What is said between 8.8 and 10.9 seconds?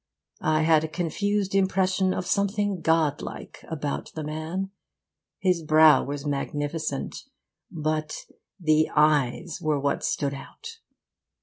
eyes were what stood out.